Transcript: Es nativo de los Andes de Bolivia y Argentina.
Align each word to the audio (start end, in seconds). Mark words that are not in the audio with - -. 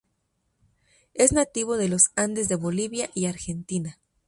Es 1.13 1.31
nativo 1.31 1.77
de 1.77 1.87
los 1.87 2.05
Andes 2.15 2.49
de 2.49 2.55
Bolivia 2.55 3.11
y 3.13 3.27
Argentina. 3.27 3.99